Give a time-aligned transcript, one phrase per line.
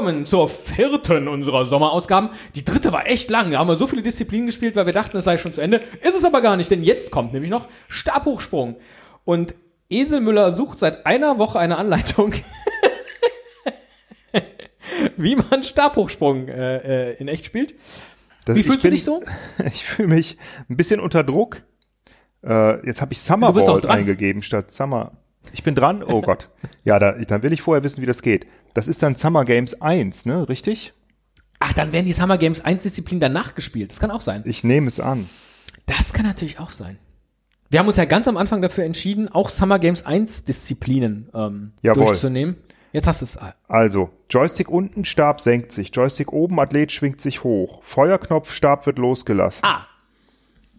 [0.00, 2.30] willkommen zur vierten unserer Sommerausgaben.
[2.54, 3.50] Die dritte war echt lang.
[3.50, 5.82] Da haben wir so viele Disziplinen gespielt, weil wir dachten, es sei schon zu Ende.
[6.00, 8.76] Ist es aber gar nicht, denn jetzt kommt nämlich noch Stabhochsprung.
[9.26, 9.54] Und
[9.90, 12.32] Eselmüller sucht seit einer Woche eine Anleitung,
[15.18, 17.74] wie man Stabhochsprung äh, äh, in echt spielt.
[18.46, 19.22] Das, Wie ich fühlst du bin- dich so?
[19.66, 20.38] Ich fühle mich
[20.70, 21.62] ein bisschen unter Druck.
[22.42, 23.98] Äh, jetzt habe ich Du bist auch Summer dran.
[23.98, 25.12] eingegeben statt Summer.
[25.52, 26.02] Ich bin dran?
[26.02, 26.48] Oh Gott.
[26.84, 28.46] Ja, da, dann will ich vorher wissen, wie das geht.
[28.74, 30.48] Das ist dann Summer Games 1, ne?
[30.48, 30.92] Richtig?
[31.58, 33.90] Ach, dann werden die Summer Games 1 Disziplin danach gespielt.
[33.90, 34.42] Das kann auch sein.
[34.46, 35.28] Ich nehme es an.
[35.86, 36.98] Das kann natürlich auch sein.
[37.68, 41.72] Wir haben uns ja ganz am Anfang dafür entschieden, auch Summer Games 1 Disziplinen ähm,
[41.82, 42.06] Jawohl.
[42.06, 42.56] durchzunehmen.
[42.92, 43.38] Jetzt hast du es.
[43.68, 45.94] Also, Joystick unten, Stab senkt sich.
[45.94, 47.80] Joystick oben, Athlet schwingt sich hoch.
[47.84, 49.64] Feuerknopf, Stab wird losgelassen.
[49.64, 49.86] Ah.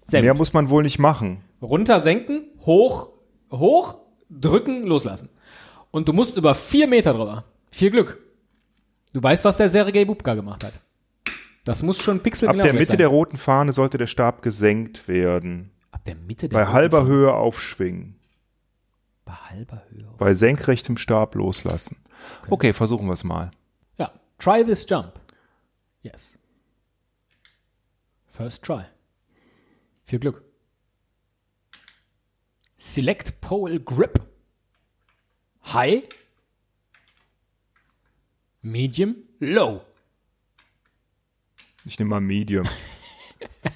[0.06, 0.40] Sehr Mehr gut.
[0.40, 1.42] muss man wohl nicht machen.
[1.62, 3.12] Runter senken, hoch,
[3.52, 3.98] hoch,
[4.30, 5.30] drücken, loslassen.
[5.92, 7.46] Und du musst über vier Meter drüber.
[7.72, 8.20] Viel Glück.
[9.14, 10.74] Du weißt, was der Sergei Bubka gemacht hat.
[11.64, 15.72] Das muss schon Pixel Ab der Mitte der roten Fahne sollte der Stab gesenkt werden.
[15.92, 17.08] Ab der Mitte der Bei halber Höhe.
[17.08, 18.16] Höhe aufschwingen.
[19.26, 20.10] Bei halber Höhe.
[20.18, 21.98] Bei senkrechtem Stab loslassen.
[22.50, 23.52] Okay, versuchen wir es mal.
[23.98, 24.12] Ja.
[24.40, 25.20] Try this jump.
[26.02, 26.38] Yes.
[28.28, 28.84] First try.
[30.04, 30.44] Viel Glück.
[32.78, 34.20] Select pole grip.
[35.66, 36.04] High.
[38.62, 39.16] Medium.
[39.40, 39.82] Low.
[41.86, 42.68] Ich nehme mal Medium.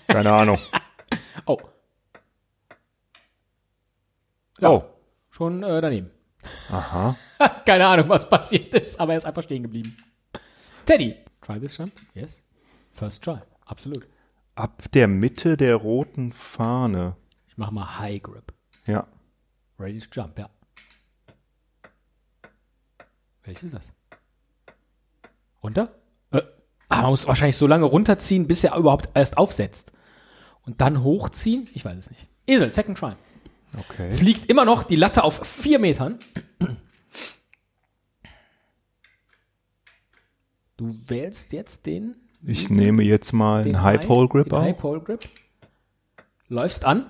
[0.08, 0.60] Keine Ahnung.
[1.48, 1.60] Oh.
[4.62, 4.84] Oh.
[5.30, 6.10] Schon äh, daneben.
[6.72, 7.16] Aha.
[7.66, 9.96] Keine Ahnung, was passiert ist, aber er ist einfach stehen geblieben.
[10.88, 11.16] Teddy.
[11.42, 11.92] Try this jump.
[12.16, 12.42] Yes.
[12.92, 13.38] First try.
[13.66, 14.08] Absolut.
[14.56, 17.16] Ab der Mitte der roten Fahne.
[17.48, 18.54] Ich mach mal High Grip.
[18.88, 19.06] Ja.
[19.78, 20.50] Ready to jump, ja.
[23.44, 23.92] Welches ist das?
[25.66, 25.96] Runter?
[26.32, 26.42] Äh,
[26.90, 29.92] ah, man muss wahrscheinlich so lange runterziehen, bis er überhaupt erst aufsetzt.
[30.64, 31.68] Und dann hochziehen?
[31.74, 32.28] Ich weiß es nicht.
[32.48, 33.14] Esel, second try.
[33.78, 34.08] Okay.
[34.10, 36.20] Es liegt immer noch die Latte auf vier Metern.
[40.78, 44.82] Du wählst jetzt den, Ich nehme jetzt mal einen High Pole Grip den High auf.
[44.82, 45.28] Pole Grip.
[46.48, 47.10] Läufst an.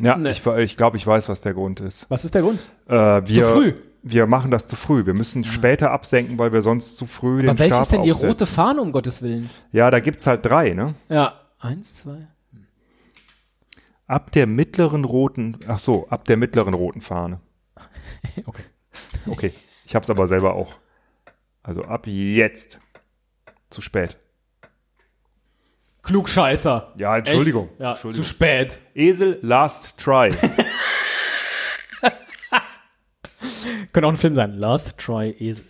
[0.00, 0.30] Ja, Nee.
[0.30, 2.06] ich, ich glaube, ich weiß, was der Grund ist.
[2.08, 2.58] Was ist der Grund?
[2.86, 3.74] Äh, wir, früh.
[4.02, 5.06] Wir machen das zu früh.
[5.06, 8.02] Wir müssen später absenken, weil wir sonst zu früh den Aber welches Stab ist denn
[8.04, 8.28] die aufsetzen.
[8.30, 9.50] rote Fahne, um Gottes Willen?
[9.72, 10.94] Ja, da gibt's halt drei, ne?
[11.08, 11.40] Ja.
[11.58, 12.28] Eins, zwei.
[14.06, 17.40] Ab der mittleren roten, ach so, ab der mittleren roten Fahne.
[18.46, 18.62] Okay.
[19.26, 19.52] Okay,
[19.84, 20.74] ich hab's aber selber auch.
[21.62, 22.80] Also ab jetzt.
[23.70, 24.16] Zu spät.
[26.02, 26.94] Klugscheißer.
[26.96, 27.68] Ja, Entschuldigung.
[27.78, 28.24] Ja, Entschuldigung.
[28.24, 28.78] zu spät.
[28.94, 30.30] Esel, last try.
[33.92, 34.54] Könnte auch ein Film sein.
[34.58, 35.64] Last Try Esel.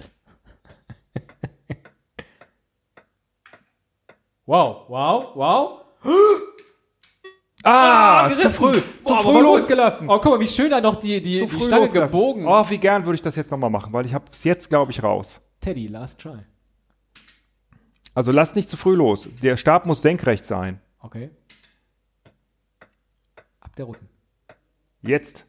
[4.47, 5.81] wow, wow, wow.
[7.65, 8.51] Ah, zu gerissen.
[8.53, 8.73] früh.
[9.03, 10.09] Zu Boah, früh losgelassen.
[10.09, 12.13] Oh, guck mal, wie schön da noch die, die, Zu die Stange losgelassen.
[12.13, 12.47] gebogen.
[12.47, 15.03] Oh, wie gern würde ich das jetzt nochmal machen, weil ich hab's jetzt, glaube ich,
[15.03, 15.41] raus.
[15.61, 16.39] Teddy, Last Try.
[18.15, 19.29] Also lass nicht zu früh los.
[19.43, 20.81] Der Stab muss senkrecht sein.
[21.01, 21.31] Okay.
[23.61, 24.09] Ab der roten.
[25.03, 25.45] Jetzt.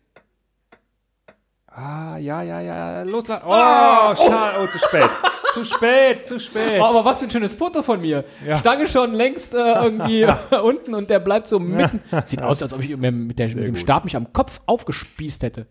[1.81, 3.03] Ah, ja, ja, ja.
[3.03, 3.43] Loslassen.
[3.45, 4.57] Oh, schade.
[4.61, 5.09] Oh, zu spät.
[5.53, 6.79] zu spät, zu spät.
[6.79, 8.25] Oh, aber was für ein schönes Foto von mir.
[8.45, 8.57] Ja.
[8.57, 10.25] Stange schon längst äh, irgendwie
[10.63, 12.01] unten und der bleibt so mitten.
[12.25, 13.75] Sieht aus, als ob ich mit, der, mit dem.
[13.77, 15.67] Stab mich am Kopf aufgespießt hätte.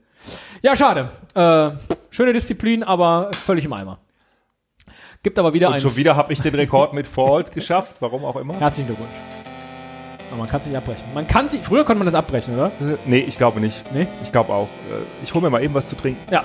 [0.62, 1.10] Ja, schade.
[1.34, 1.70] Äh,
[2.10, 3.98] schöne Disziplin, aber völlig im Eimer.
[5.22, 5.82] Gibt aber wieder Und einen.
[5.82, 8.54] schon wieder habe ich den Rekord mit Fault geschafft, warum auch immer.
[8.58, 9.37] Herzlichen Glückwunsch.
[10.30, 11.04] Aber man kann es nicht abbrechen.
[11.14, 11.62] Man kann sich.
[11.62, 12.70] Früher konnte man das abbrechen, oder?
[13.06, 13.82] Nee, ich glaube nicht.
[13.92, 14.06] Nee?
[14.22, 14.68] Ich glaube auch.
[14.90, 16.20] Äh, Ich hole mir mal eben was zu trinken.
[16.32, 16.44] Ja.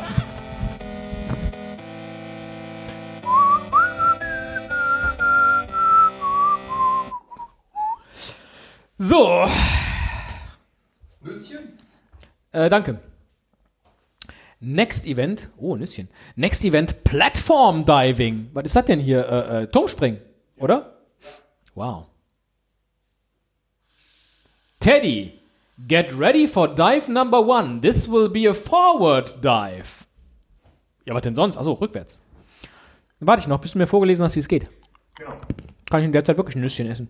[8.97, 9.45] So.
[11.21, 11.77] Nüsschen?
[12.51, 12.99] Äh, danke.
[14.59, 15.49] Next Event.
[15.57, 16.07] Oh, Nüsschen.
[16.35, 18.49] Next Event Platform Diving.
[18.53, 19.27] Was ist das denn hier?
[19.27, 20.21] Äh, äh, Turmspringen,
[20.57, 20.97] oder?
[21.75, 22.05] Wow.
[24.83, 25.39] Teddy,
[25.87, 27.79] get ready for dive number one.
[27.79, 30.05] This will be a forward dive.
[31.05, 31.55] Ja, was denn sonst?
[31.55, 32.19] Achso, rückwärts.
[33.17, 34.69] Dann warte ich noch, bis du mir vorgelesen hast, wie es geht.
[35.15, 35.37] Genau.
[35.89, 37.07] Kann ich in der Zeit wirklich ein Nüsschen essen?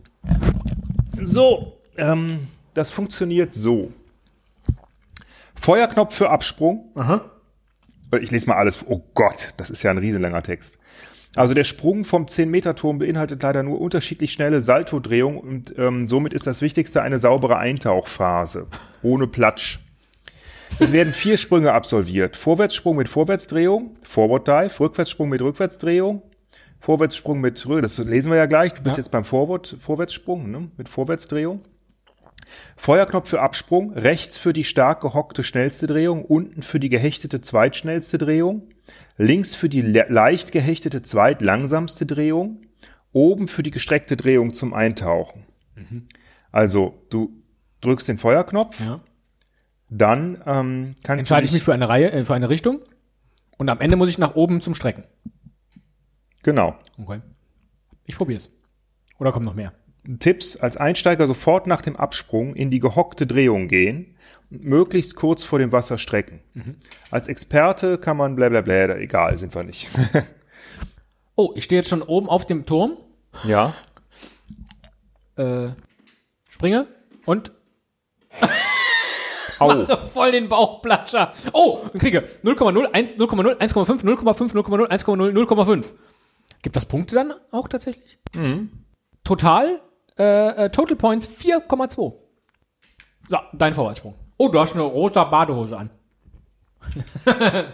[1.19, 3.91] So, ähm, das funktioniert so.
[5.55, 6.91] Feuerknopf für Absprung.
[6.93, 7.25] Aha.
[8.21, 8.85] Ich lese mal alles.
[8.87, 10.77] Oh Gott, das ist ja ein riesenlanger Text.
[11.35, 16.45] Also der Sprung vom 10-Meter-Turm beinhaltet leider nur unterschiedlich schnelle Saltodrehungen und ähm, somit ist
[16.45, 18.67] das Wichtigste eine saubere Eintauchphase.
[19.01, 19.79] Ohne Platsch.
[20.79, 22.35] Es werden vier Sprünge absolviert.
[22.37, 26.21] Vorwärtssprung mit Vorwärtsdrehung, Forward Dive, Rückwärtssprung mit Rückwärtsdrehung,
[26.79, 29.01] Vorwärtssprung mit, Rü- das lesen wir ja gleich, du bist Ja.
[29.01, 30.69] jetzt beim Forward, Vorwärtssprung, ne?
[30.77, 31.61] mit Vorwärtsdrehung.
[32.75, 38.17] Feuerknopf für Absprung, rechts für die stark gehockte schnellste Drehung, unten für die gehechtete zweitschnellste
[38.17, 38.63] Drehung,
[39.17, 42.61] links für die le leicht gehechtete zweitlangsamste Drehung,
[43.11, 45.45] oben für die gestreckte Drehung zum Eintauchen.
[46.51, 47.31] Also du
[47.81, 48.99] drückst den Feuerknopf, Ja.
[49.89, 52.79] dann ähm, kannst Entscheide du ich mich für eine Reihe, äh, für eine Richtung.
[53.57, 55.03] Und am Ende muss ich nach oben zum Strecken.
[56.43, 56.75] genau.
[56.97, 57.21] Okay.
[58.05, 58.49] Ich probier's.
[59.19, 59.73] Oder kommt noch mehr?
[60.19, 64.15] Tipps als Einsteiger sofort nach dem Absprung in die gehockte Drehung gehen
[64.51, 66.41] und möglichst kurz vor dem Wasser strecken.
[67.09, 69.89] Als Experte kann man bla bla bla, egal, sind wir nicht.
[71.35, 72.95] Oh, ich stehe jetzt schon oben auf dem Turm,
[73.43, 73.73] ja.
[75.35, 75.69] äh,
[76.47, 76.85] springe
[77.25, 77.51] und
[79.57, 79.85] Au.
[80.13, 81.33] voll den Bauchplatscher.
[81.53, 85.85] Oh, kriege 0,0, 1, 0,0, 1,5, 0,5, 0,0, 1,0, 0,5.
[86.61, 88.19] Gibt das Punkte dann auch tatsächlich?
[89.23, 89.81] Total,
[90.17, 92.13] äh, äh, Total Points 4,2.
[93.27, 94.15] So, dein Vorwärtssprung.
[94.37, 95.89] Oh, du hast eine rote Badehose an.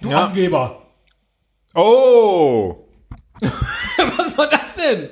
[0.00, 0.26] du Ja.
[0.26, 0.82] Angeber.
[1.74, 2.88] Oh!
[3.40, 5.10] Was war das denn?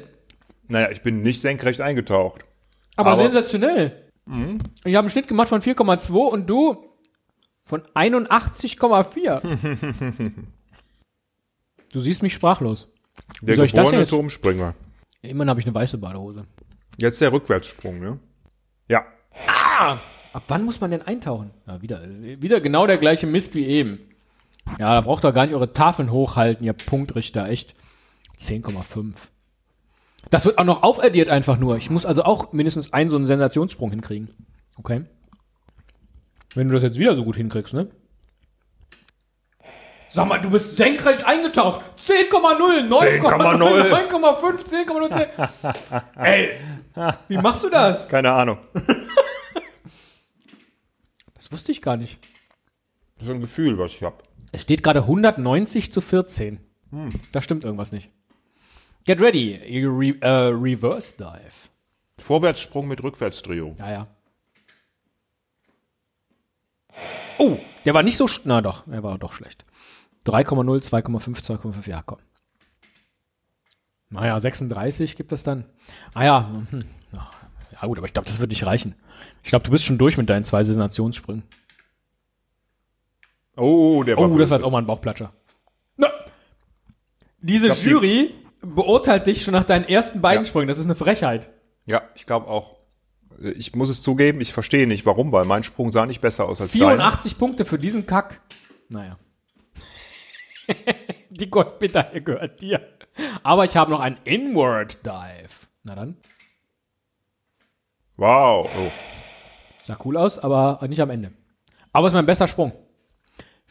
[0.68, 2.44] Naja, ich bin nicht senkrecht eingetaucht.
[2.96, 4.00] Aber, Aber- sensationell.
[4.26, 6.82] Ich habe einen Schnitt gemacht von 4,2 und du
[7.64, 10.32] von 81,4.
[11.92, 12.88] du siehst mich sprachlos.
[13.42, 14.06] Der soll ich das geborene?
[14.06, 14.74] Turmspringer.
[15.28, 16.44] Immerhin habe ich eine weiße Badehose.
[16.98, 18.18] Jetzt der Rückwärtssprung, ne?
[18.88, 19.04] Ja.
[20.32, 21.50] Ab wann muss man denn eintauchen?
[21.66, 22.02] Ja, wieder,
[22.40, 23.98] wieder genau der gleiche Mist wie eben.
[24.78, 27.74] Ja, da braucht ihr gar nicht eure Tafeln hochhalten, ihr Punktrichter, echt.
[28.38, 29.14] 10,5.
[30.30, 31.76] Das wird auch noch aufaddiert einfach nur.
[31.76, 34.30] Ich muss also auch mindestens einen so einen Sensationssprung hinkriegen.
[34.76, 35.04] Okay.
[36.54, 37.88] Wenn du das jetzt wieder so gut hinkriegst, ne?
[40.14, 41.80] Sag mal, du bist senkrecht eingetaucht.
[41.98, 44.08] 10,0, 9,0, 10,0.
[44.08, 46.02] 9,5, 10,0.
[46.16, 46.52] Ey,
[47.26, 48.08] wie machst du das?
[48.08, 48.58] Keine Ahnung.
[51.34, 52.18] Das wusste ich gar nicht.
[53.18, 54.16] Das ist ein Gefühl, was ich habe.
[54.52, 56.58] Es steht gerade 190 zu 14.
[57.32, 58.08] Da stimmt irgendwas nicht.
[59.04, 59.60] Get ready.
[59.66, 61.68] You Re äh, reverse Dive.
[62.18, 63.76] Vorwärtssprung mit Rückwärtsdrehung.
[63.78, 64.06] Ja, ja.
[67.36, 69.66] Oh, der war nicht so, na doch, er war doch schlecht.
[70.26, 72.18] 3,0, 2,5, 2,5, ja, komm.
[74.10, 75.64] Naja, 36 gibt es dann.
[76.14, 76.80] Ah ja, hm.
[77.12, 78.94] ja gut, aber ich glaube, das wird nicht reichen.
[79.42, 81.42] Ich glaube, du bist schon durch mit deinen zwei Sensationssprüngen.
[83.56, 85.32] Oh, der war Oh, das war jetzt auch mal ein Bauchplatscher.
[85.96, 86.08] Na,
[87.40, 90.48] diese glaub, die- Jury beurteilt dich schon nach deinen ersten beiden Ja.
[90.48, 90.68] Sprüngen.
[90.68, 91.50] Das ist eine Frechheit.
[91.86, 92.76] Ja, ich glaube auch.
[93.56, 96.60] Ich muss es zugeben, ich verstehe nicht warum, weil mein Sprung sah nicht besser aus
[96.60, 96.86] als deiner.
[96.92, 98.40] 84 Punkte für diesen Kack.
[98.88, 99.18] Naja.
[101.30, 102.80] Die Goldmedaille gehört dir.
[103.42, 105.66] Aber ich habe noch einen Inward Dive.
[105.82, 106.16] Na dann.
[108.16, 108.70] Wow.
[108.76, 108.90] Oh.
[109.82, 111.32] Sah cool aus, aber nicht am Ende.
[111.92, 112.72] Aber ist mein besser Sprung.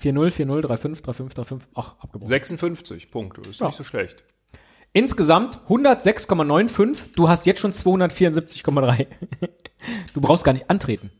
[0.02, 1.62] 4-0, 4-0, 3-5, 3-5, 3-5.
[1.76, 2.28] Ach, abgebrochen.
[2.28, 3.68] 56 Punkte, ist Ja.
[3.68, 4.24] nicht so schlecht.
[4.92, 7.16] Insgesamt 106,95.
[7.16, 9.08] Du hast jetzt schon 274,3.
[10.14, 11.12] Du brauchst gar nicht antreten.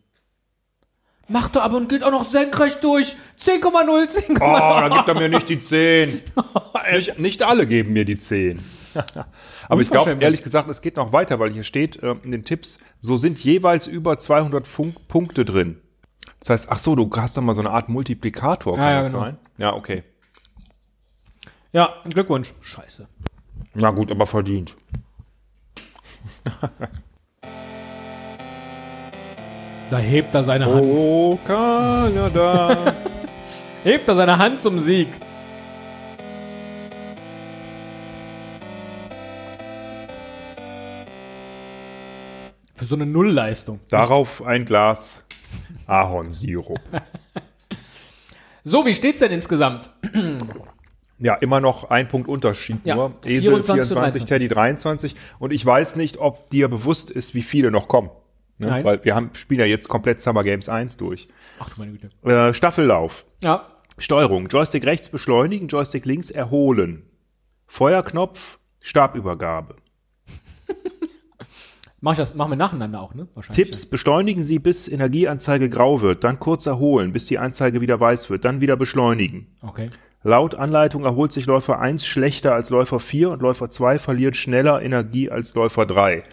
[1.30, 3.16] Mach doch aber und geht auch noch senkrecht durch.
[3.40, 4.36] 10,0, 10,0.
[4.36, 6.22] Oh, da gibt er mir nicht die 10.
[6.94, 8.60] nicht, nicht alle geben mir die 10.
[9.70, 12.44] Aber ich glaube, ehrlich gesagt, es geht noch weiter, weil hier steht äh, in den
[12.44, 15.82] Tipps, so sind jeweils über 200 Funk Punkte drin.
[16.40, 18.98] Das heißt, ach so, du hast doch mal so eine Art Multiplikator, kann Ja, ja,
[19.00, 19.24] das genau.
[19.24, 19.38] sein?
[19.58, 20.04] Ja, okay.
[21.72, 22.54] Ja, Glückwunsch.
[22.62, 23.08] Scheiße.
[23.74, 24.76] Na gut, aber verdient.
[29.94, 30.84] Da hebt er seine Hand.
[30.84, 32.96] Oh, Kanada.
[33.84, 35.08] Hebt er seine Hand zum Sieg.
[42.74, 43.82] Für so eine Nullleistung.
[43.88, 45.24] Darauf ein Glas
[45.86, 46.80] Ahornsirup.
[48.66, 49.92] So, wie steht's denn insgesamt?
[51.18, 53.14] Ja, immer noch ein Punkt Unterschied Ja, nur.
[53.22, 54.26] 24 Esel zu 24, 23.
[54.26, 55.16] Teddy 23.
[55.38, 58.10] Und ich weiß nicht, ob dir bewusst ist, wie viele noch kommen.
[58.58, 58.68] Ne?
[58.68, 58.84] Nein.
[58.84, 61.28] Weil wir haben, spielen ja jetzt komplett Summer Games 1 durch.
[61.60, 62.10] Ach du meine Güte.
[62.24, 63.26] Äh, Staffellauf.
[63.42, 63.68] Ja.
[63.98, 64.48] Steuerung.
[64.48, 67.04] Joystick rechts beschleunigen, Joystick links erholen.
[67.68, 69.76] Feuerknopf, Stabübergabe.
[72.02, 73.28] Mach ich das, machen wir nacheinander auch, ne?
[73.34, 73.66] Wahrscheinlich.
[73.66, 78.30] Tipps, beschleunigen Sie, bis Energieanzeige grau wird, dann kurz erholen, bis die Anzeige wieder weiß
[78.30, 79.48] wird, dann wieder beschleunigen.
[79.62, 79.90] Okay.
[80.26, 84.82] Laut Anleitung erholt sich Läufer 1 schlechter als Läufer 4 und Läufer 2 verliert schneller
[84.82, 86.24] Energie als Läufer 3.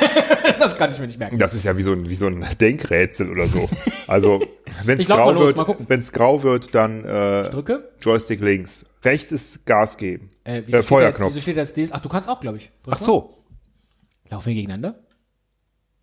[0.58, 1.38] das kann ich mir nicht merken.
[1.38, 3.68] Das ist ja wie so ein, wie so ein Denkrätsel oder so.
[4.06, 4.40] Also,
[4.86, 5.84] wenn es grau los, wird, mal gucken.
[5.90, 7.92] wenn es grau wird, dann äh, Drücke.
[8.00, 8.86] Joystick links.
[9.02, 10.30] Rechts ist Gas geben.
[10.44, 11.34] Äh, Äh, steht Jetzt, Feuerknopf.
[11.34, 11.92] wieso steht dieses?
[11.92, 12.70] Ach, du kannst auch, glaube ich.
[12.84, 13.20] Drück Ach so.
[13.20, 14.30] Mal.
[14.36, 14.98] Laufen wir gegeneinander?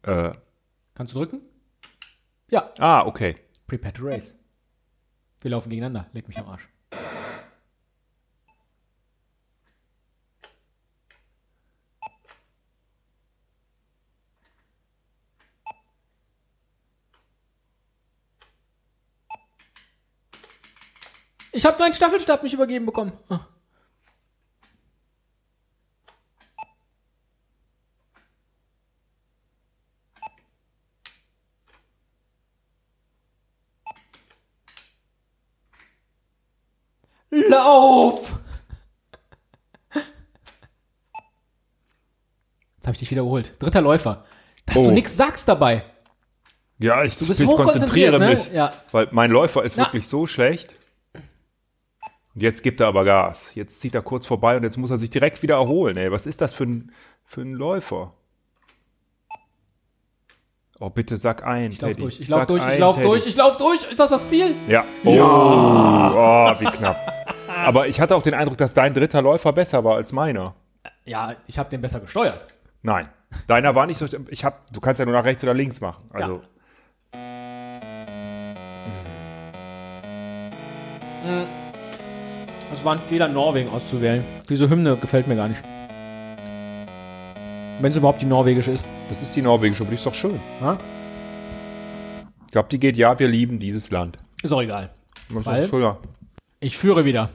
[0.04, 0.34] Äh,
[0.94, 1.42] Kannst du drücken?
[2.50, 2.72] Ja.
[2.78, 3.36] ah, okay.
[3.66, 4.36] Prepare to race.
[5.42, 6.08] Wir laufen gegeneinander.
[6.14, 6.68] Leg mich am Arsch.
[21.62, 23.14] Ich habe meinen Staffelstab nicht übergeben bekommen.
[23.30, 23.42] Ah.
[37.30, 38.40] Lauf!
[39.94, 40.04] Jetzt
[42.88, 43.54] habe ich dich wieder überholt.
[43.60, 44.26] Dritter Läufer.
[44.66, 44.86] Dass Oh.
[44.86, 45.84] du nichts sagst dabei.
[46.80, 48.56] Ja, ich, bist ich konzentriere hochkonzentriert, mich, ne?
[48.56, 48.74] Ja.
[48.92, 49.86] weil mein Läufer ist Ja.
[49.86, 50.81] wirklich so schlecht.
[52.34, 53.56] Und jetzt gibt er aber Gas.
[53.56, 55.98] Jetzt zieht er kurz vorbei und jetzt muss er sich direkt wieder erholen.
[55.98, 56.92] Ey, was ist das für ein,
[57.26, 58.14] für ein Läufer?
[60.80, 62.02] Oh, bitte sag ein, Ich lauf Teddy.
[62.02, 63.08] durch, ich lauf Sag durch, ich lauf Teddy.
[63.08, 63.84] durch, ich lauf durch.
[63.92, 64.56] Ist das das Ziel?
[64.68, 64.84] Ja.
[65.04, 66.98] Oh, oh, wie knapp.
[67.66, 70.56] Aber ich hatte auch den Eindruck, dass dein dritter Läufer besser war als meiner.
[71.06, 72.40] Ja, ich habe den besser gesteuert.
[72.82, 73.08] Nein.
[73.48, 74.08] Deiner war nicht so.
[74.30, 76.10] Ich hab, du kannst ja nur nach rechts oder links machen.
[76.12, 76.42] Also.
[82.74, 84.24] Es war ein Fehler, Norwegen auszuwählen.
[84.50, 85.62] Diese Hymne gefällt mir gar nicht.
[87.80, 88.86] Wenn es überhaupt die norwegische ist.
[89.10, 90.40] Das ist die norwegische, aber die ist doch schön.
[90.62, 90.78] Ja?
[92.46, 94.18] Ich glaube, die geht, ja, wir lieben dieses Land.
[94.44, 94.90] Ist auch egal.
[95.30, 95.98] Ist Weil- schöner.
[96.60, 97.30] Ich führe wieder.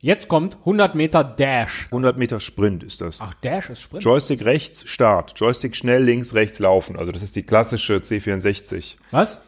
[0.00, 1.86] Jetzt kommt 100 Meter Dash.
[1.86, 3.20] 100 Meter Sprint ist das.
[3.22, 4.04] Ach, Dash ist Sprint.
[4.04, 5.32] Joystick rechts, Start.
[5.36, 6.98] Joystick schnell links, rechts laufen.
[6.98, 8.96] Also das ist die klassische C64.
[9.12, 9.40] Was?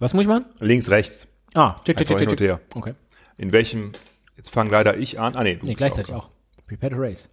[0.00, 0.46] Was muss ich machen?
[0.58, 1.28] Links, rechts.
[1.54, 2.40] Ah, check, check, check, check.
[2.40, 2.60] her.
[2.74, 2.94] Okay.
[3.40, 3.92] In welchem,
[4.36, 5.34] jetzt fang leider ich an.
[5.34, 6.26] Ah nee, du Nee, gleichzeitig auch.
[6.26, 6.30] auch.
[6.66, 7.30] Prepare to race.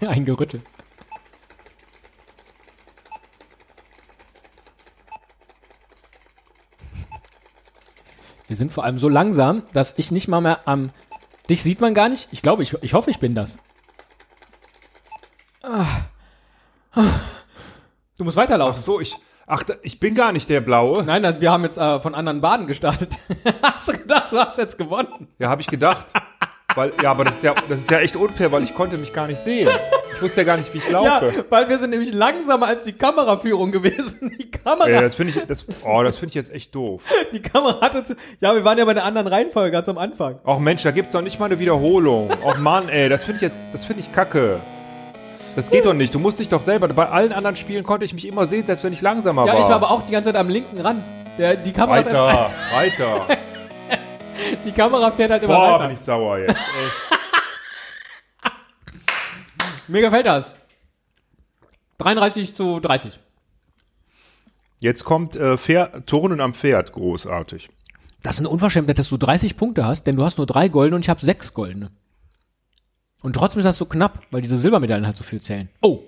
[0.06, 0.60] Ein Gerüttel.
[8.46, 10.90] Wir sind vor allem so langsam, dass ich nicht mal mehr am.
[11.48, 12.28] Dich sieht man gar nicht.
[12.30, 13.56] Ich glaube, ich, ich hoffe, ich bin das.
[18.18, 18.74] Du musst weiterlaufen.
[18.76, 19.16] Ach so, ich,
[19.46, 21.04] ach, ich bin gar nicht der Blaue.
[21.04, 23.14] Nein, wir haben jetzt äh, von anderen Baden gestartet.
[23.62, 25.28] hast du gedacht, du hast jetzt gewonnen?
[25.38, 26.08] Ja, habe ich gedacht.
[26.74, 29.14] Weil, ja, aber das ist ja, das ist ja echt unfair, weil ich konnte mich
[29.14, 29.68] gar nicht sehen.
[30.14, 31.46] Ich wusste ja gar nicht, wie ich Ja, laufe.
[31.48, 34.36] weil wir sind nämlich langsamer als die Kameraführung gewesen.
[34.38, 37.02] Die Kamera, Ja, das finde ich, das, oh, das finde ich jetzt echt doof.
[37.32, 38.14] die Kamera hat uns.
[38.40, 40.38] Ja, wir waren ja bei einer anderen Reihenfolge ganz am Anfang.
[40.44, 42.30] Ach Mensch, da gibt's doch nicht mal eine Wiederholung.
[42.44, 44.60] Och Mann, ey, das finde ich jetzt, das finde ich kacke.
[45.56, 46.14] Das geht doch nicht.
[46.14, 46.88] Du musst dich doch selber.
[46.88, 49.60] Bei allen anderen Spielen konnte ich mich immer sehen, selbst wenn ich langsamer Ja, war.
[49.60, 51.04] ich war aber auch die ganze Zeit am linken Rand.
[51.38, 53.26] Der, die, Kamera Weiter, weiter.
[54.64, 55.84] die Kamera fährt halt immer Boah, weiter.
[55.84, 56.50] bin ich sauer jetzt.
[56.50, 57.20] Echt.
[59.88, 60.56] Mir gefällt das.
[61.98, 63.18] 33 zu 30.
[64.82, 67.68] Jetzt kommt äh, Pferd, Turnen am Pferd, großartig.
[68.22, 70.96] Das ist eine Unverschämtheit, dass du 30 Punkte hast, denn du hast nur drei goldene
[70.96, 71.90] und ich habe sechs goldene.
[73.22, 75.68] Und trotzdem ist das so knapp, weil diese Silbermedaillen halt so viel zählen.
[75.82, 76.00] Oh.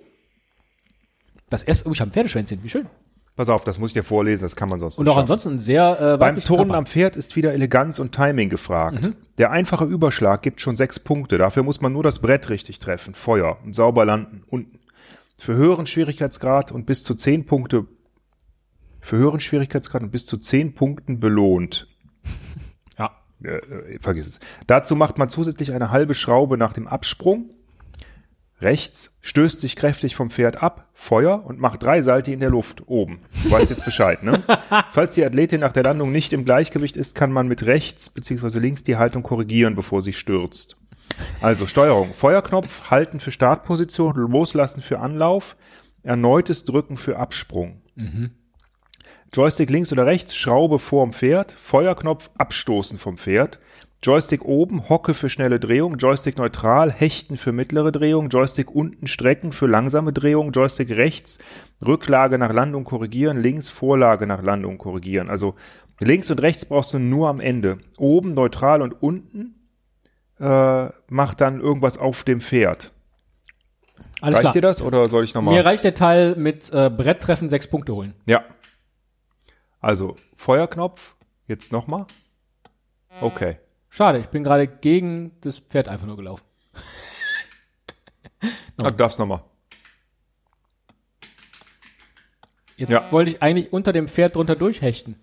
[1.51, 2.87] Das erste, oh, ich habe ein Pferdeschwänzchen, wie schön.
[3.35, 5.33] Pass auf, das muss ich dir vorlesen, das kann man sonst Und nicht auch schaffen.
[5.33, 6.79] ansonsten sehr äh, Beim Turnen Körper.
[6.79, 9.11] am Pferd ist wieder Eleganz und Timing gefragt.
[9.39, 11.39] Der einfache Überschlag gibt schon sechs Punkte.
[11.39, 14.81] Dafür muss man nur das Brett richtig treffen, Feuer und sauber landen, unten.
[15.39, 17.87] Für höheren Schwierigkeitsgrad und bis zu zehn Punkte,
[19.01, 21.89] für höheren Schwierigkeitsgrad und bis zu zehn Punkten belohnt.
[23.45, 24.41] Äh, äh, vergiss es.
[24.67, 27.51] Dazu macht man zusätzlich eine halbe Schraube nach dem Absprung.
[28.61, 32.87] Rechts stößt sich kräftig vom Pferd ab, Feuer und macht drei Salti in der Luft
[32.87, 33.23] oben.
[33.43, 34.45] Du weißt jetzt Bescheid, ne?
[34.93, 38.61] Falls die Athletin nach der Landung nicht im Gleichgewicht ist, kann man mit rechts bzw.
[38.61, 40.77] links die Haltung korrigieren, bevor sie stürzt.
[41.41, 42.15] Also Steuerung.
[42.15, 45.57] Feuerknopf, halten für Startposition, loslassen für Anlauf,
[46.05, 47.83] erneutes Drücken für Absprung.
[49.35, 53.61] Joystick links oder rechts, Schraube vorm Pferd, Feuerknopf, abstoßen vom Pferd,
[54.03, 59.53] Joystick oben, Hocke für schnelle Drehung, Joystick neutral, Hechten für mittlere Drehung, Joystick unten, Strecken
[59.53, 61.39] für langsame Drehung, Joystick rechts,
[61.87, 65.31] Rücklage nach Landung korrigieren, links, Vorlage nach Landung korrigieren.
[65.31, 65.55] Also
[66.01, 67.79] links und rechts brauchst du nur am Ende.
[67.97, 69.55] Oben neutral und unten
[70.41, 72.93] äh, macht dann irgendwas auf dem Pferd.
[74.21, 74.53] Alles Reicht klar.
[74.53, 75.55] dir das oder soll ich nochmal?
[75.55, 78.15] Mir reicht der Teil mit äh, Bretttreffen sechs Punkte holen.
[78.27, 78.43] Ja.
[79.83, 82.07] Also Feuerknopf, jetzt nochmal.
[83.21, 83.59] Okay.
[83.91, 86.45] Schade, ich bin gerade gegen das Pferd einfach nur gelaufen.
[88.83, 89.45] Ah, du darfst nochmal.
[92.77, 93.13] Jetzt Ja.
[93.13, 95.17] wollte ich eigentlich unter dem Pferd drunter durchhechten.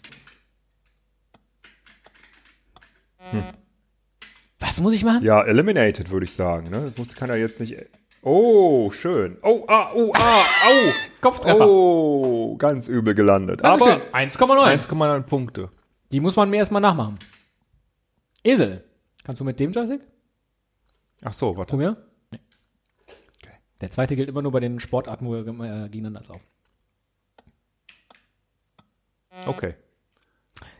[4.59, 5.25] Was muss ich machen?
[5.25, 6.69] Ja, eliminated, würde ich sagen.
[6.69, 6.83] Ne?
[6.89, 7.75] Das muss, kann er jetzt nicht.
[8.21, 9.37] Oh, schön.
[9.41, 10.91] Oh, ah, oh, ah, au.
[11.21, 11.67] Kopftreffer.
[11.67, 13.63] Oh, ganz übel gelandet.
[13.63, 14.01] Dankeschön.
[14.11, 14.87] Aber 1,9.
[14.87, 15.69] 1,9 Punkte.
[16.11, 17.17] Die muss man mir erstmal nachmachen.
[18.43, 18.83] Esel.
[19.23, 20.01] Kannst du mit dem Joystick?
[21.23, 21.71] Ach so, warte.
[21.71, 21.97] Probier.
[23.81, 26.45] Der zweite gilt immer nur bei den Sportarten, wo er äh, gegeneinander laufen.
[29.45, 29.75] Okay.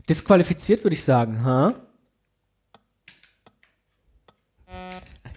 [0.10, 1.75] Disqualifiziert würde ich sagen, ha?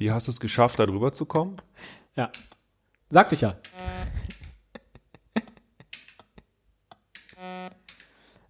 [0.02, 1.62] Wie hast du es geschafft, da drüber zu kommen?
[2.16, 2.28] Ja.
[3.08, 3.54] Sagte ich ja.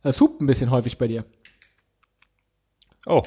[0.03, 1.27] Es hupt ein bisschen häufig bei dir.
[3.05, 3.21] Oh,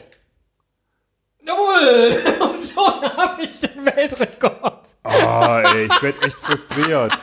[1.45, 2.23] Jawohl!
[2.49, 4.87] Und schon habe ich den Weltrekord.
[5.03, 7.13] ah, ey, ich werde echt frustriert.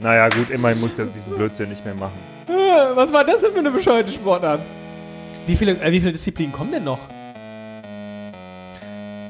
[0.00, 2.20] Naja, gut, immerhin muss der diesen Blödsinn nicht mehr machen.
[2.46, 4.60] Äh, Was war das denn für eine bescheuerte Sportart?
[5.48, 7.00] Wie viele, äh, wie viele Disziplinen kommen denn noch?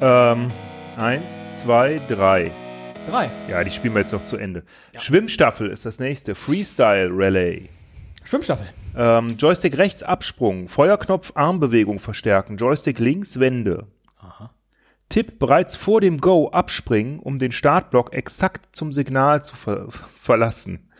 [0.02, 0.50] Ähm,
[0.97, 2.50] eins, zwei, drei.
[3.09, 3.31] Drei.
[3.49, 4.65] Ja, die spielen wir jetzt noch zu Ende.
[4.99, 6.35] Schwimmstaffel ist das nächste.
[6.35, 7.69] Freestyle Relay.
[8.25, 8.67] Schwimmstaffel.
[8.97, 13.87] Ähm, Joystick rechts Absprung, Feuerknopf Armbewegung verstärken, Joystick links Wende.
[15.09, 19.87] Tipp bereits vor dem Go abspringen, um den Startblock exakt zum Signal zu ver
[20.21, 20.91] verlassen.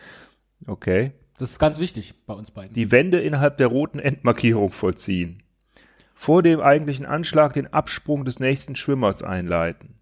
[0.65, 1.11] Okay.
[1.37, 2.73] Das ist ganz wichtig bei uns beiden.
[2.73, 5.43] Die Wende innerhalb der roten Endmarkierung vollziehen.
[6.19, 9.99] Vor dem eigentlichen Anschlag den Absprung des nächsten Schwimmers einleiten.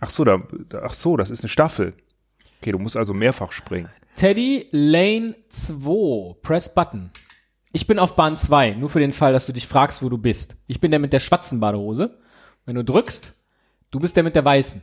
[0.00, 0.42] Ach so, da,
[0.82, 1.94] ach so, das ist eine Staffel.
[2.60, 3.88] Okay, du musst also mehrfach springen.
[4.16, 6.40] Teddy Lane 2.
[6.42, 7.10] Press Button.
[7.72, 10.18] Ich bin auf Bahn 2, nur für den Fall, dass du dich fragst, wo du
[10.18, 10.56] bist.
[10.66, 12.18] Ich bin der mit der schwarzen Badehose.
[12.66, 13.32] Wenn du drückst,
[13.92, 14.82] du bist der mit der weißen.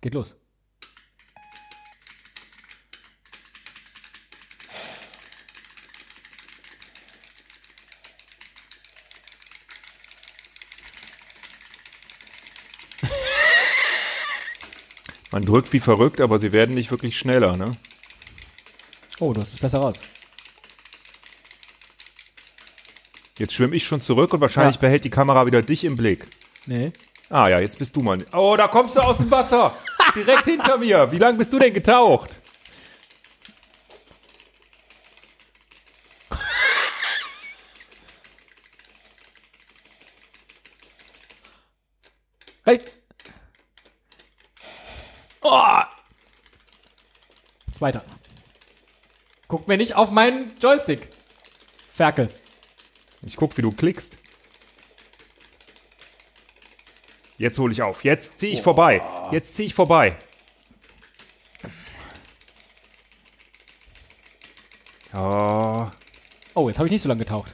[0.00, 0.36] Geht los.
[15.34, 17.76] Man drückt wie verrückt, aber sie werden nicht wirklich schneller, ne?
[19.18, 19.96] Oh, du hast es besser raus.
[23.36, 24.82] Jetzt schwimme ich schon zurück und wahrscheinlich Ja.
[24.82, 26.28] behält die Kamera wieder dich im Blick.
[26.66, 26.92] Nee.
[27.30, 28.24] Ah ja, jetzt bist du mal.
[28.32, 29.76] Oh, da kommst du aus dem Wasser.
[30.14, 31.10] Direkt hinter mir.
[31.10, 32.38] Wie lange bist du denn getaucht?
[42.66, 42.96] Rechts.
[45.44, 45.82] Oh.
[47.74, 48.04] Zweiter.
[49.48, 51.08] Guck mir nicht auf meinen Joystick.
[51.92, 52.28] Ferkel.
[53.26, 54.16] Ich guck, wie du klickst.
[57.36, 58.04] Jetzt hole ich auf.
[58.04, 59.02] Jetzt ziehe ich vorbei.
[59.32, 60.16] Jetzt ziehe ich vorbei.
[65.12, 65.86] Oh,
[66.56, 67.52] Oh, jetzt habe ich nicht so lange getaucht.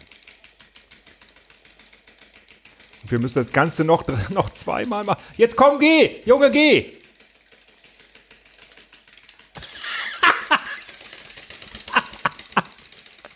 [3.04, 5.22] wir müssen das Ganze noch, noch zweimal machen.
[5.36, 6.20] Jetzt komm, geh!
[6.24, 6.99] Junge, geh!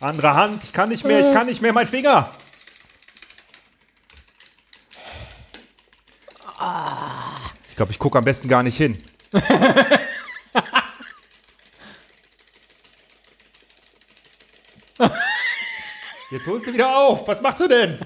[0.04, 0.62] Andere Hand.
[0.64, 1.20] Ich kann nicht mehr.
[1.20, 1.72] Ich kann nicht mehr.
[1.72, 2.30] Mein Finger.
[7.70, 9.02] Ich glaube, ich gucke am besten gar nicht hin.
[16.30, 17.26] Jetzt holst du wieder auf.
[17.28, 17.98] Was machst du denn?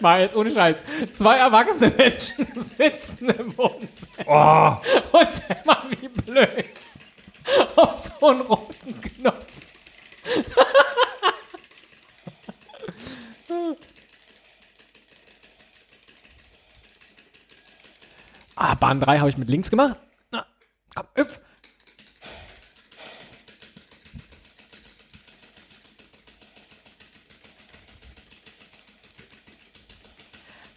[0.00, 0.82] Mal jetzt ohne Scheiß.
[1.12, 2.46] Zwei erwachsene Menschen
[2.78, 4.80] sitzen im Wohnzimmer
[5.12, 6.70] Oh, und hämmern wie blöd
[7.76, 9.44] auf so einen roten Knopf.
[18.56, 19.96] ah, Bahn 3 habe ich mit links gemacht.
[20.32, 20.44] Na,
[20.92, 21.38] komm, hüpf.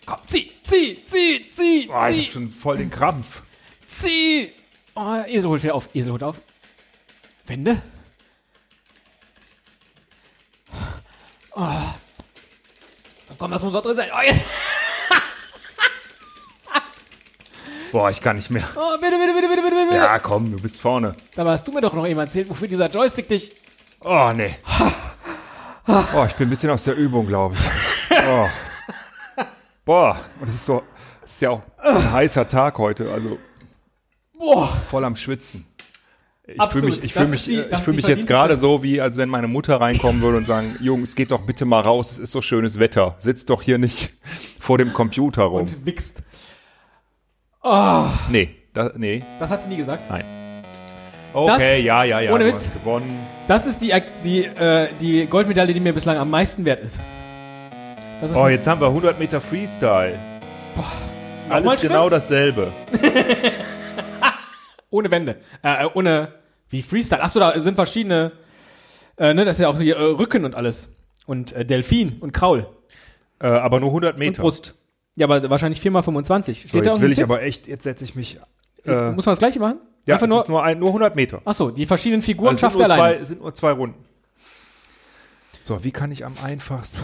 [0.06, 2.26] Komm, zieh, zieh, zieh, zieh, oh ich zieh.
[2.26, 3.42] hab schon voll den Krampf.
[3.88, 4.54] Zieh!
[4.94, 5.96] Oh, Esel holt wieder auf.
[5.96, 6.40] Esel holt auf.
[7.48, 7.82] Wende.
[11.56, 11.68] Oh.
[13.40, 14.12] Komm, das muss doch drin sein.
[14.16, 14.46] Oh, jetzt.
[17.94, 18.64] Boah, ich kann nicht mehr.
[18.76, 19.96] oh bitte, bitte, bitte, bitte, bitte, bitte.
[19.98, 21.14] Ja, komm, du bist vorne.
[21.36, 23.52] Dabei hast du mir doch noch eben erzählt, wofür dieser Joystick dich.
[24.02, 24.56] Oh, nee.
[25.88, 28.18] Oh, ich bin ein bisschen aus der Übung, glaube ich.
[28.28, 28.48] Oh.
[29.86, 30.82] Boah, und es ist so,
[31.24, 33.38] es ist ja auch ein heißer Tag heute, also
[34.38, 34.76] Boah.
[34.90, 35.66] voll am Schwitzen.
[36.48, 38.58] Ich fühle mich, ich Das fühl mich, die- ich ist fühl die mich jetzt gerade
[38.58, 41.82] so, wie als wenn meine Mutter reinkommen würde und sagen, Jungs, geht doch bitte mal
[41.82, 43.16] raus, es ist so schönes Wetter.
[43.20, 44.14] Sitzt doch hier nicht
[44.60, 45.62] vor dem Computer rum.
[45.62, 46.24] Und wichst.
[47.64, 50.10] Oh, nee, da, nee, das hat sie nie gesagt.
[50.10, 50.26] nein.
[51.34, 52.32] Okay, ja, ja, ja.
[52.32, 52.70] ohne Witz.
[52.74, 53.20] gewonnen.
[53.48, 53.92] Das ist die,
[54.24, 57.00] die, äh, die Goldmedaille, die mir bislang am meisten wert ist.
[58.22, 60.18] Das ist Oh, jetzt haben wir 100 Meter Freestyle.
[60.76, 62.72] Nochmal Alles genau dasselbe.
[64.92, 65.38] ohne Wände.
[65.64, 66.34] Äh, ohne,
[66.70, 67.24] wie Freestyle.
[67.24, 68.32] Achso, da sind verschiedene,
[69.18, 70.90] äh, ne, das ist ja auch hier äh, Rücken und alles.
[71.26, 72.68] Und äh, Delfin und Kraul
[73.42, 74.42] Äh, aber nur 100 und Meter.
[74.42, 74.76] Brust.
[75.16, 76.56] Ja, aber wahrscheinlich 4x25.
[76.56, 77.26] Steht So, jetzt will ich Tipp?
[77.26, 78.40] aber echt, jetzt setze ich mich.
[78.86, 79.80] Äh, muss man das gleiche machen?
[80.06, 81.42] ja, Einfach es nur, ist nur, ein, nur 100 Meter.
[81.46, 83.16] achso, die verschiedenen Figuren Also sind schafft er alleine.
[83.16, 84.04] zwei, es sind nur zwei Runden.
[85.60, 87.00] So, wie kann ich am einfachsten?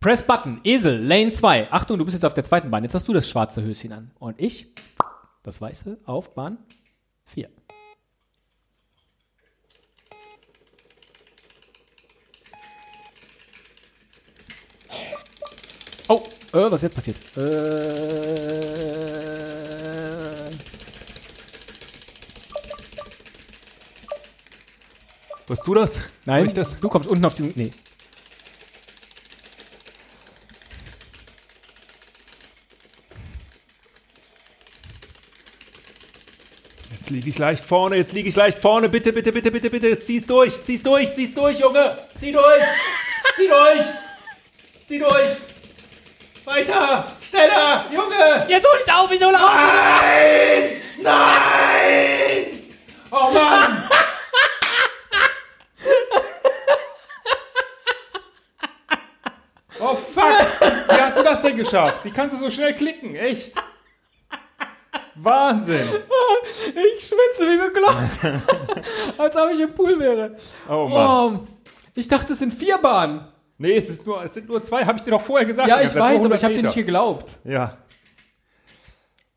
[0.00, 1.70] Press Button, Esel, Lane 2.
[1.72, 2.82] Achtung, du bist jetzt auf der zweiten Bahn.
[2.82, 4.10] Jetzt hast du das schwarze Höschen an.
[4.18, 4.72] Und ich,
[5.42, 6.58] das weiße, auf Bahn
[7.26, 7.48] 4.
[16.08, 16.22] Oh,
[16.56, 17.16] äh, was ist jetzt passiert?
[17.36, 18.46] Äh,
[25.48, 26.00] Warst du das?
[26.24, 26.76] nein, das?
[26.76, 27.52] du kommst unten auf diesen.
[27.54, 27.70] Nee.
[36.90, 38.88] Jetzt liege ich leicht vorne, jetzt liege ich leicht vorne.
[38.88, 40.00] Bitte, bitte, bitte, bitte, bitte.
[40.00, 41.96] Zieh's durch, zieh's durch, zieh's durch, Junge.
[42.16, 42.62] Zieh durch.
[43.36, 43.86] Zieh durch.
[44.86, 45.45] Zieh durch.
[46.46, 47.04] Weiter.
[47.28, 47.84] Schneller.
[47.90, 48.46] Junge.
[48.48, 49.40] Jetzt hol ich auf, ich hol auf!
[49.40, 50.80] Nein.
[51.02, 52.62] Nein.
[53.10, 53.82] Oh Mann.
[59.80, 60.24] Oh fuck.
[60.88, 62.04] Wie hast du das denn geschafft?
[62.04, 63.16] Wie kannst du so schnell klicken?
[63.16, 63.52] Echt?
[65.16, 65.88] Wahnsinn.
[66.62, 69.18] Ich schwitze wie bekloppt.
[69.18, 70.36] Als ob ich im Pool wäre.
[70.68, 71.40] Oh Mann.
[71.40, 71.44] Oh,
[71.96, 73.26] ich dachte, es sind vier Bahnen.
[73.58, 75.68] Nee, es, ist nur, es sind nur zwei, habe ich dir doch vorher gesagt.
[75.68, 77.38] Ja, ich nur weiß, aber 100 ich habe dir nicht geglaubt.
[77.44, 77.76] Ja.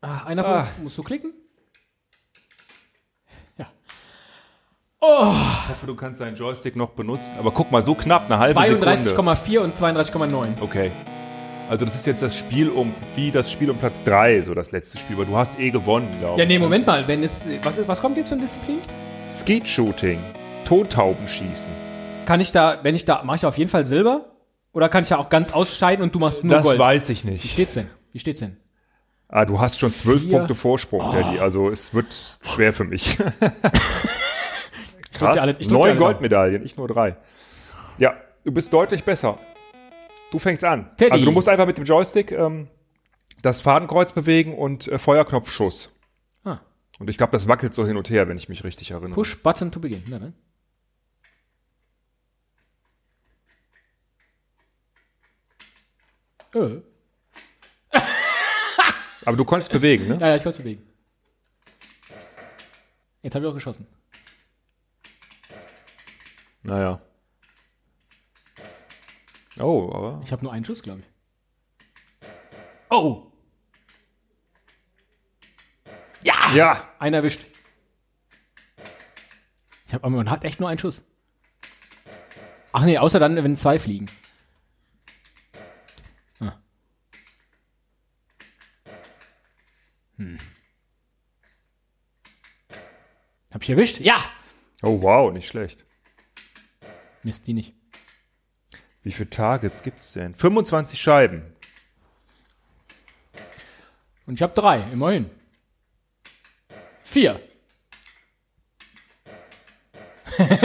[0.02, 0.58] Ah, einer von Ah.
[0.60, 1.32] uns musst du klicken?
[3.56, 3.66] Ja.
[5.00, 5.32] Oh,
[5.64, 7.36] Ich hoffe, du kannst deinen Joystick noch benutzen.
[7.38, 8.86] Aber guck mal, so knapp, eine halbe Sekunde.
[8.86, 10.60] 32,4 und 32,9.
[10.60, 10.90] Okay.
[11.70, 14.72] Also das ist jetzt das Spiel um, wie das Spiel um Platz 3, so das
[14.72, 15.16] letzte Spiel.
[15.16, 16.48] Weil du hast eh gewonnen, glaube Ja, ich.
[16.48, 17.06] nee, Moment mal.
[17.08, 18.78] Wenn es, was, ist, was kommt jetzt für eine Disziplin?
[19.28, 20.18] Skeet-Shooting.
[20.66, 21.70] Tontauben schießen.
[22.30, 24.26] Kann ich da, wenn ich da, mache ich da auf jeden Fall Silber?
[24.72, 26.78] Oder kann ich da auch ganz ausscheiden und du machst nur Das Gold?
[26.78, 27.50] weiß ich Wie nicht.
[27.50, 27.90] steht's denn?
[28.12, 28.56] Wie steht's denn?
[29.26, 30.38] Ah, du hast schon zwölf Vier.
[30.38, 31.40] Punkte Vorsprung, Daddy.
[31.40, 33.18] Also es wird schwer für mich.
[35.12, 35.58] Krass.
[35.68, 37.16] Neun Goldmedaillen, ich nur drei.
[37.98, 38.14] Ja,
[38.44, 39.36] du bist deutlich besser.
[40.30, 40.88] Du fängst an.
[40.98, 41.10] Teddy.
[41.10, 42.68] Also du musst einfach mit dem Joystick ähm,
[43.42, 45.98] das Fadenkreuz bewegen und äh, Feuerknopfschuss.
[46.44, 46.60] Ah,
[47.00, 49.14] Und ich glaube, das wackelt so hin und her, wenn ich mich richtig erinnere.
[49.14, 50.04] Push Button to begin.
[50.08, 50.32] Ja, ne?
[56.54, 56.80] Äh.
[59.24, 60.18] Aber du konntest bewegen, ne?
[60.20, 60.86] Ja, ja, ich kann es bewegen.
[63.22, 63.86] Jetzt habe ich auch geschossen.
[66.62, 67.00] Naja.
[69.58, 70.20] Oh, aber.
[70.24, 72.28] Ich habe nur einen Schuss, glaube ich.
[72.88, 73.30] Oh!
[76.54, 76.88] Ja!
[76.98, 77.44] Einer erwischt.
[79.86, 81.02] Ich hab, aber man hat echt nur einen Schuss.
[82.72, 84.06] Ach nee, außer dann, wenn zwei fliegen.
[90.20, 90.36] Hm.
[93.54, 94.00] Hab ich erwischt?
[94.00, 94.22] Ja!
[94.82, 95.86] Oh, wow, nicht schlecht.
[97.22, 97.72] Mist, die nicht.
[99.02, 100.34] Wie viele Targets gibt's denn?
[100.34, 101.54] 25 Scheiben.
[104.26, 105.30] Und ich habe drei, immerhin.
[107.02, 107.40] Vier.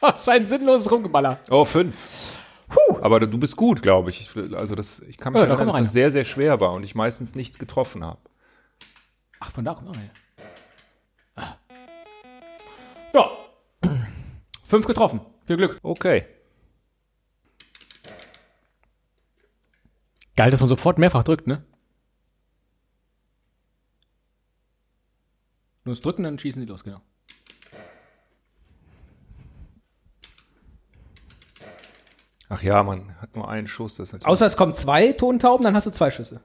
[0.00, 1.40] Was für ein sinnloses Rumgeballer.
[1.48, 2.38] Oh, fünf.
[3.00, 4.20] Aber du bist gut, glaube ich.
[4.20, 4.54] ich.
[4.54, 6.72] Also das, ich kann mich Ja, da erinnern, kommt dass das sehr, sehr schwer war
[6.72, 8.20] und ich meistens nichts getroffen habe.
[9.44, 10.10] Ach, von da kommt auch einer.
[11.34, 11.56] Ah.
[13.12, 13.30] Ja.
[14.64, 15.20] Fünf getroffen.
[15.46, 15.80] Viel Glück.
[15.82, 16.26] Okay.
[20.36, 21.64] Geil, dass man sofort mehrfach drückt, ne?
[25.84, 27.00] Nur das Drücken, dann schießen die los, genau.
[32.48, 33.96] Ach ja, man hat nur einen Schuss.
[33.96, 36.44] Das ist natürlich Außer es kommen zwei Tontauben, dann hast du zwei Schüsse.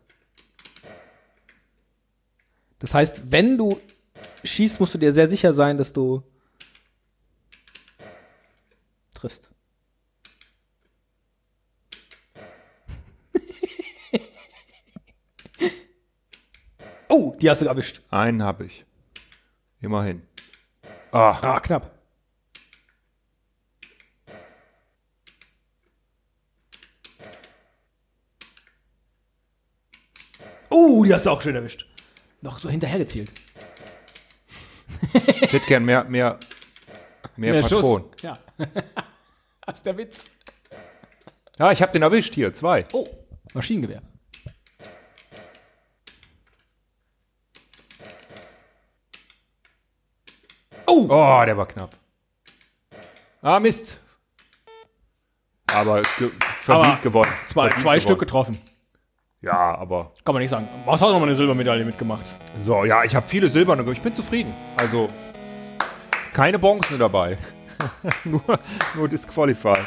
[2.79, 3.79] Das heißt, wenn du
[4.43, 6.23] schießt, musst du dir sehr sicher sein, dass du
[9.15, 9.49] triffst.
[17.09, 18.01] oh, die hast du erwischt.
[18.11, 18.85] Einen habe ich.
[19.81, 20.21] Immerhin.
[21.11, 21.41] Ach.
[21.41, 21.97] Ah, knapp.
[30.69, 31.86] Oh, die hast du auch schön erwischt.
[32.41, 33.31] Noch so hinterher gezielt.
[35.13, 36.39] Ich hätte gern mehr, mehr,
[37.35, 38.05] mehr, Mehr Patronen.
[38.11, 38.21] Schuss.
[38.21, 38.37] Ja.
[39.65, 40.31] das ist der Witz.
[41.59, 42.53] Ja, ich habe den erwischt hier.
[42.53, 42.85] Zwei.
[42.93, 43.07] Oh,
[43.53, 44.01] Maschinengewehr.
[50.85, 51.95] Oh, der war knapp.
[53.41, 53.97] Ah, Mist.
[55.73, 57.31] Aber ge verdient gewonnen.
[57.49, 58.01] Zwei, Verdient zwei gewonnen.
[58.01, 58.57] Stück getroffen.
[59.41, 60.67] Ja, aber Kann man nicht sagen.
[60.85, 62.25] Was hat noch mal eine Silbermedaille mitgemacht?
[62.57, 63.89] so, ja, ich habe viele silberne.
[63.91, 64.53] Ich bin zufrieden.
[64.77, 65.09] Also
[66.33, 67.37] keine Bronze dabei.
[68.23, 68.41] nur,
[68.95, 69.85] nur disqualified.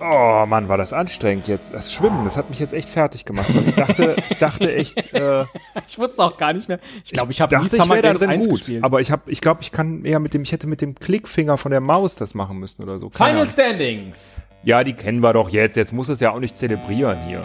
[0.00, 1.74] Oh Mann, war das anstrengend jetzt.
[1.74, 3.48] Das Schwimmen, das hat mich jetzt echt fertig gemacht.
[3.50, 5.44] Und ich dachte, ich dachte echt, äh,
[5.86, 6.78] Ich wusste auch gar nicht mehr.
[7.04, 8.58] Ich glaube, ich habe nie ich Summer da Games drin 1 gut.
[8.58, 8.84] gespielt.
[8.84, 11.56] Aber ich habe, ich glaube, ich kann eher mit dem, ich hätte mit dem Klickfinger
[11.58, 13.10] von der Maus das machen müssen oder so.
[13.10, 13.52] Keine Final Ahnung.
[13.52, 14.42] Standings.
[14.62, 15.76] Ja, die kennen wir doch jetzt.
[15.76, 17.42] Jetzt muss es ja auch nicht zelebrieren hier.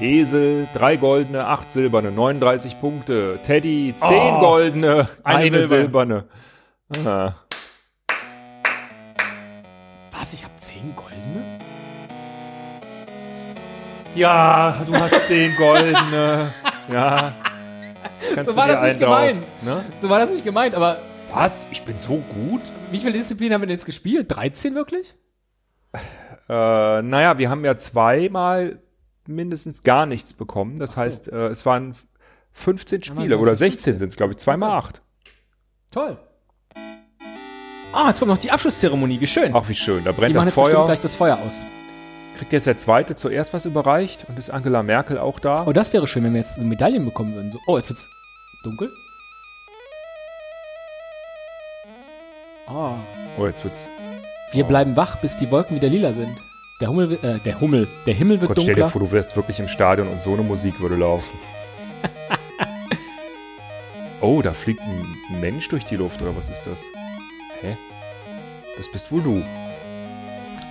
[0.00, 3.38] Esel, drei goldene, acht silberne, 39 Punkte.
[3.46, 6.24] Teddy, zehn Oh, goldene, eine eine, silberne.
[6.92, 7.06] silberne.
[7.06, 7.34] Ah.
[10.26, 10.34] Was?
[10.34, 11.60] Ich habe zehn goldene?
[14.16, 16.52] Ja, du hast zehn goldene.
[16.92, 17.32] Ja.
[18.34, 19.42] Kannst So war das nicht gemeint.
[19.62, 19.84] Ne?
[19.98, 20.98] So war das nicht gemeint, aber
[21.32, 21.68] Was?
[21.70, 22.60] Ich bin so gut?
[22.90, 24.26] wie viele Disziplinen haben wir denn jetzt gespielt?
[24.28, 25.14] 13 wirklich?
[26.48, 28.80] Äh, naja, wir haben ja zweimal
[29.28, 30.78] mindestens gar nichts bekommen.
[30.78, 31.94] Das heißt, äh, es waren
[32.50, 33.70] 15 Spiele so oder 15.
[33.72, 34.38] 16 sind es, glaube ich.
[34.38, 35.02] Zweimal acht.
[35.92, 36.18] Toll.
[37.96, 39.18] Ah, jetzt kommt noch die Abschlusszeremonie.
[39.22, 39.52] Wie schön.
[39.54, 40.04] Ach, wie schön.
[40.04, 40.84] Da die brennt machen das Feuer.
[40.84, 41.54] gleich das Feuer aus.
[42.36, 45.64] Kriegt jetzt der Zweite zuerst was überreicht und ist Angela Merkel auch da?
[45.66, 47.52] Oh, das wäre schön, wenn wir jetzt Medaillen bekommen würden.
[47.52, 47.58] So.
[47.66, 48.06] Oh, jetzt ist
[48.62, 48.92] dunkel.
[52.68, 52.90] Oh.
[53.38, 53.88] Oh, jetzt wird's.
[54.52, 56.36] Wir bleiben wach, bis die Wolken wieder lila sind.
[56.82, 58.90] Der Hummel, äh, der Hummel, der Himmel wird Gott, stell dir dunkler.
[58.90, 61.38] vor, du wärst wirklich im Stadion und so eine Musik würde laufen.
[64.20, 66.82] oh, da fliegt ein Mensch durch die Luft, oder was ist das?
[67.62, 67.74] Hä?
[68.76, 69.42] Das bist wohl du.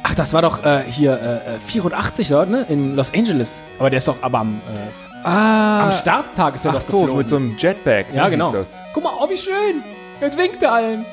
[0.04, 2.65] Ach, das war doch äh, hier äh, äh, 84 Leute, ne?
[2.70, 3.60] In Los Angeles.
[3.80, 7.00] Aber der ist doch aber am, äh, Ah, am Starttag ist er ach doch so,
[7.02, 7.18] geflogen.
[7.18, 8.13] mit so einem Jetpack.
[8.13, 8.52] Ja, ne, genau.
[8.52, 8.78] Das.
[8.94, 9.82] Guck mal, oh, wie schön.
[10.22, 11.06] Jetzt winkt er allen.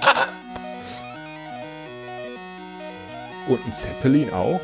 [3.48, 4.60] Und ein Zeppelin auch?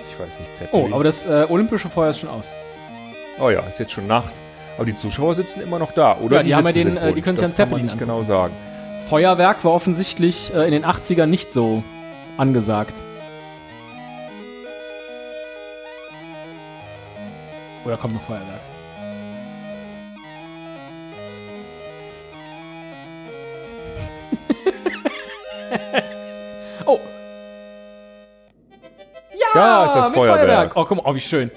[0.00, 0.92] Ich weiß nicht, Oh, Zeppelin.
[0.92, 2.44] aber das äh, olympische Feuer ist schon aus.
[3.40, 4.32] oh ja, ist jetzt schon Nacht.
[4.76, 6.38] Aber die Zuschauer sitzen immer noch da, oder?
[6.38, 8.54] Ja, die haben ja den, äh, die können sich man Zeppelin nicht genau sagen.
[9.08, 11.82] Feuerwerk war offensichtlich äh, in den 80ern nicht so
[12.38, 12.94] angesagt.
[17.84, 18.60] Oder kommt noch Feuerwerk?
[26.86, 27.00] oh.
[29.32, 30.72] Ja, Ja, ist das mit Feuerwerk.
[30.76, 31.50] Oh, guck mal, oh, wie schön.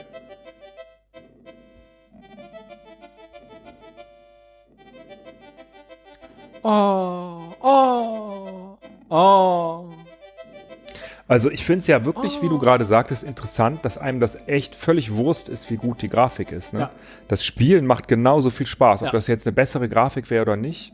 [11.36, 12.44] Also ich finde es ja wirklich, Oh.
[12.44, 16.08] wie du gerade sagtest, interessant, dass einem das echt völlig Wurst ist, wie gut die
[16.08, 16.72] Grafik ist.
[16.74, 16.80] Ne?
[16.80, 16.92] Ja.
[17.28, 19.02] Das Spielen macht genauso viel Spaß.
[19.02, 19.12] Ob Ja.
[19.12, 20.94] das jetzt eine bessere Grafik wäre oder nicht,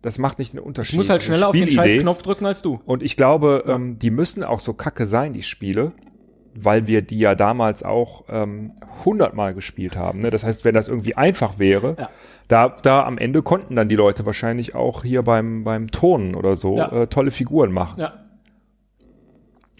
[0.00, 0.92] das macht nicht den Unterschied.
[0.94, 2.80] Ich muss halt schneller auf den scheiß Knopf drücken als du.
[2.86, 5.92] Und ich glaube, ähm, die müssen auch so kacke sein, die Spiele,
[6.54, 8.72] weil wir die ja damals auch ähm,
[9.04, 10.20] hundertmal gespielt haben.
[10.20, 10.30] Ne?
[10.30, 12.08] Das heißt, wenn das irgendwie einfach wäre, Ja.
[12.48, 16.56] da, da am Ende konnten dann die Leute wahrscheinlich auch hier beim, beim Turnen oder
[16.56, 17.02] so Ja.
[17.02, 18.00] äh, tolle Figuren machen.
[18.00, 18.14] Ja.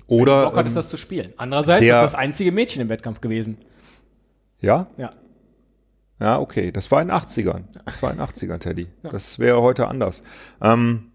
[0.06, 1.32] Oder Bock hattest, ähm, das zu spielen.
[1.36, 3.58] Andererseits der- ist das einzige Mädchen im Wettkampf gewesen.
[4.60, 5.10] ja, Ja.
[6.20, 6.70] Ja, okay.
[6.70, 7.64] Das war in den 80ern.
[7.84, 8.86] Das war in den 80ern, Teddy.
[9.02, 10.22] Das wäre heute anders.
[10.62, 11.10] Ähm,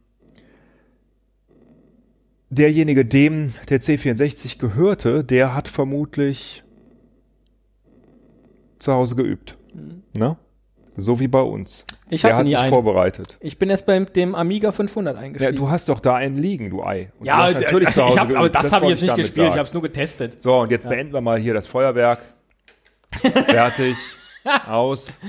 [2.49, 6.63] derjenige, dem der C64 gehörte, der hat vermutlich
[8.77, 9.57] zu Hause geübt.
[10.17, 10.37] Ne?
[10.95, 11.85] So wie bei uns.
[12.09, 12.69] Ich der hat nie sich einen.
[12.69, 13.37] vorbereitet.
[13.39, 15.55] Ich bin erst bei dem Amiga 500 Ja, eingestiegen.
[15.55, 17.11] du hast doch da einen liegen, du Ei.
[17.19, 19.01] Und Ja, du hast natürlich äh, zu Hause ich hab, aber das, habe ich jetzt
[19.01, 19.51] nicht gespielt, ich sagen.
[19.59, 20.41] habe es nur getestet.
[20.41, 22.19] So, und jetzt beenden wir mal hier das Feuerwerk.
[23.21, 23.97] Fertig.
[24.67, 25.19] Aus.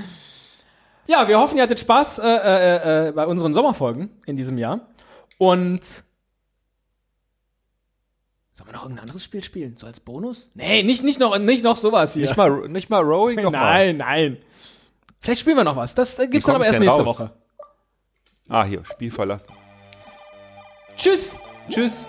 [1.07, 4.87] Ja, wir hoffen, ihr hattet Spaß äh, äh, äh, bei unseren Sommerfolgen in diesem Jahr.
[5.37, 6.03] Und
[8.53, 9.75] sollen wir noch irgendein anderes Spiel spielen?
[9.77, 10.51] So als Bonus?
[10.53, 12.23] Nee, nicht, nicht, noch, nicht noch sowas hier.
[12.23, 13.59] Nicht mal, nicht mal Rowing noch mal.
[13.93, 14.37] nein, nein.
[15.21, 15.93] Vielleicht spielen wir noch was.
[15.93, 17.19] Das äh, gibt's dann aber erst nächste raus?
[17.19, 17.31] Woche.
[18.49, 19.53] Ah, hier, Spiel verlassen.
[20.97, 21.37] Tschüss.
[21.69, 22.05] Tschüss.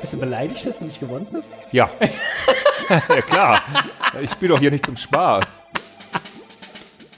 [0.00, 1.50] Bist du beleidigt, dass du nicht gewonnen hast?
[1.70, 1.88] Ja.
[3.08, 3.62] ja klar.
[4.20, 5.62] Ich spiele doch hier nicht zum Spaß.